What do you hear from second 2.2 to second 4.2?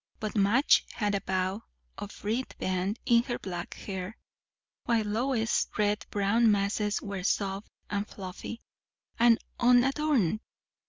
ribband in her black hair,